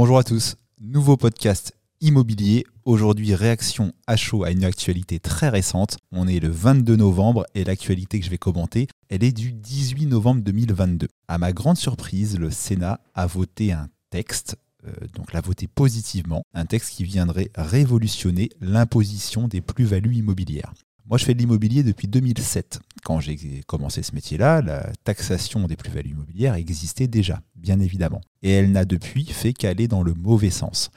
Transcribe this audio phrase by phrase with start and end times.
[0.00, 2.64] Bonjour à tous, nouveau podcast immobilier.
[2.84, 5.96] Aujourd'hui, réaction à chaud à une actualité très récente.
[6.12, 10.06] On est le 22 novembre et l'actualité que je vais commenter, elle est du 18
[10.06, 11.08] novembre 2022.
[11.26, 14.54] À ma grande surprise, le Sénat a voté un texte
[14.86, 20.74] euh, donc l'a voté positivement, un texte qui viendrait révolutionner l'imposition des plus-values immobilières.
[21.06, 22.78] Moi, je fais de l'immobilier depuis 2007.
[23.08, 28.20] Quand j'ai commencé ce métier-là, la taxation des plus-values immobilières existait déjà, bien évidemment.
[28.42, 30.90] Et elle n'a depuis fait qu'aller dans le mauvais sens.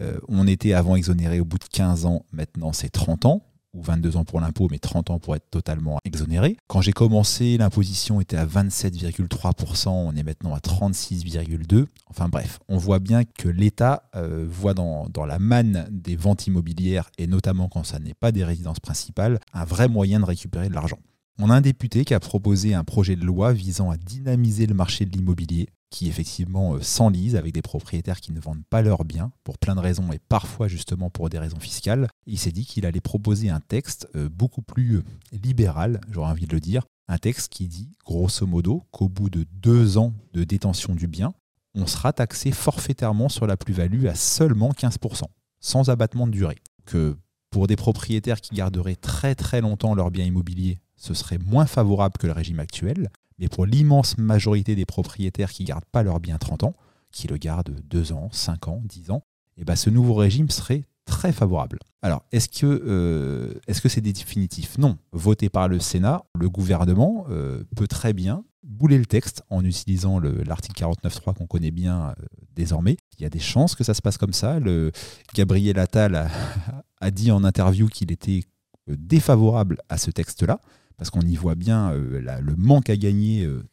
[0.00, 3.42] Euh, on était avant exonéré au bout de 15 ans, maintenant c'est 30 ans
[3.74, 6.56] ou 22 ans pour l'impôt, mais 30 ans pour être totalement exonéré.
[6.68, 11.84] Quand j'ai commencé, l'imposition était à 27,3%, on est maintenant à 36,2%.
[12.06, 16.46] Enfin bref, on voit bien que l'État euh, voit dans, dans, la manne des ventes
[16.46, 20.70] immobilières, et notamment quand ça n'est pas des résidences principales, un vrai moyen de récupérer
[20.70, 20.98] de l'argent.
[21.40, 24.74] On a un député qui a proposé un projet de loi visant à dynamiser le
[24.74, 29.04] marché de l'immobilier qui effectivement euh, s'enlisent avec des propriétaires qui ne vendent pas leurs
[29.04, 32.08] biens pour plein de raisons et parfois justement pour des raisons fiscales.
[32.26, 36.46] Il s'est dit qu'il allait proposer un texte euh, beaucoup plus euh, libéral, j'aurais envie
[36.46, 40.44] de le dire, un texte qui dit grosso modo qu'au bout de deux ans de
[40.44, 41.32] détention du bien,
[41.74, 45.22] on sera taxé forfaitairement sur la plus-value à seulement 15%,
[45.60, 46.58] sans abattement de durée.
[46.84, 47.16] Que
[47.50, 52.16] pour des propriétaires qui garderaient très très longtemps leur bien immobilier, ce serait moins favorable
[52.18, 56.20] que le régime actuel, mais pour l'immense majorité des propriétaires qui ne gardent pas leur
[56.20, 56.74] bien 30 ans,
[57.10, 59.22] qui le gardent 2 ans, 5 ans, 10 ans,
[59.56, 61.78] et eh ben ce nouveau régime serait très favorable.
[62.02, 64.78] Alors, est-ce que euh, est-ce que c'est définitif?
[64.78, 64.98] Non.
[65.12, 70.20] Voté par le Sénat, le gouvernement euh, peut très bien bouler le texte en utilisant
[70.20, 72.24] l'article 49.3 qu'on connaît bien euh,
[72.54, 72.96] désormais.
[73.18, 74.60] Il y a des chances que ça se passe comme ça.
[74.60, 74.92] Le,
[75.34, 76.28] Gabriel Attal a,
[77.00, 78.42] a dit en interview qu'il était
[78.86, 80.60] défavorable à ce texte-là
[80.98, 83.64] parce qu'on y voit bien euh, le manque à gagner euh,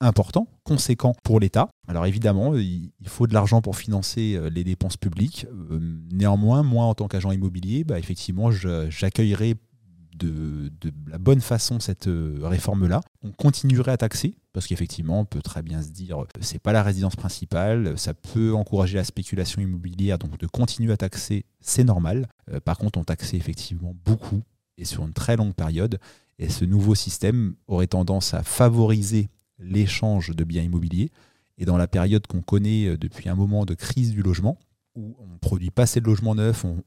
[0.00, 1.68] important, conséquent pour l'État.
[1.88, 5.46] Alors évidemment, il faut de l'argent pour financer euh, les dépenses publiques.
[6.10, 9.54] Néanmoins, moi, en tant qu'agent immobilier, bah, effectivement, j'accueillerai
[10.18, 13.00] de, de, la bonne façon cette réforme-là.
[13.22, 16.82] On continuerait à taxer, parce qu'effectivement, on peut très bien se dire, c'est pas la
[16.82, 22.28] résidence principale, ça peut encourager la spéculation immobilière, donc de continuer à taxer, c'est normal.
[22.64, 24.42] par contre, on taxait effectivement beaucoup
[24.78, 25.98] et sur une très longue période.
[26.38, 29.28] Et ce nouveau système aurait tendance à favoriser
[29.58, 31.10] l'échange de biens immobiliers.
[31.58, 34.58] Et dans la période qu'on connaît euh, depuis un moment de crise du logement,
[34.94, 36.82] où on ne produit pas assez de logements neufs, on,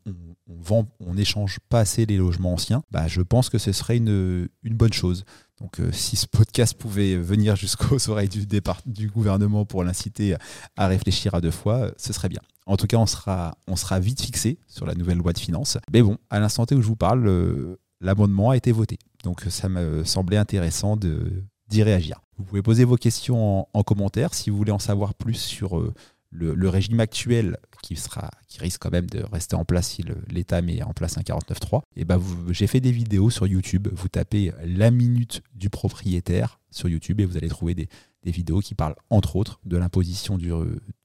[0.99, 4.93] on n'échange pas assez les logements anciens, bah, je pense que ce serait une, bonne
[4.93, 5.25] chose.
[5.61, 10.35] Donc euh, si ce podcast pouvait venir jusqu'aux oreilles du, départ, du gouvernement pour l'inciter
[10.75, 12.41] à réfléchir à deux fois, ce serait bien.
[12.67, 15.77] En tout cas, on sera, vite fixé sur la nouvelle loi de finances.
[15.93, 18.97] Mais bon, à l'instant T où je vous parle, euh, l'amendement a été voté.
[19.23, 22.21] Donc ça me semblait intéressant d'y réagir.
[22.37, 25.93] Vous pouvez poser vos questions en, commentaire si vous voulez en savoir plus sur euh,
[26.35, 30.61] le, régime actuel qui, sera, qui risque quand même de rester en place si l'État
[30.61, 31.81] met en place un 49.3.
[31.95, 33.87] Et ben j'ai fait des vidéos sur YouTube.
[33.91, 37.87] Vous tapez la minute du propriétaire sur YouTube et vous allez trouver des,
[38.23, 40.51] vidéos qui parlent entre autres de l'imposition du,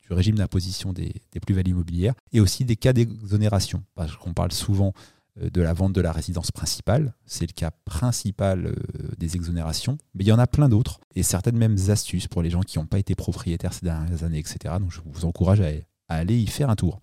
[0.08, 3.84] régime d'imposition des, plus-values immobilières et aussi des cas d'exonération.
[3.94, 4.94] Parce qu'on parle souvent
[5.36, 7.14] de la vente de la résidence principale.
[7.26, 8.74] C'est le cas principal euh,
[9.18, 9.98] des exonérations.
[10.14, 12.78] Mais il y en a plein d'autres et certaines mêmes astuces pour les gens qui
[12.78, 14.74] n'ont pas été propriétaires ces dernières années, etc.
[14.80, 15.72] Donc je vous encourage à
[16.08, 17.00] aller y faire un tour.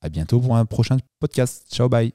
[0.00, 1.66] À bientôt pour un prochain podcast.
[1.70, 2.12] Ciao, bye.